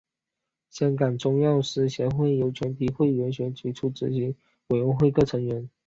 [0.71, 4.33] 香港中药师协会由全体会员选举出执行
[4.69, 5.69] 委员会各成员。